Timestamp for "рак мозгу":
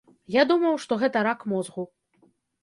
1.27-1.87